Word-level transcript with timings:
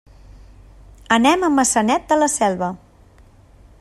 Anem 1.17 1.45
a 1.47 1.51
Maçanet 1.57 2.09
de 2.13 2.19
la 2.23 2.31
Selva. 2.37 2.71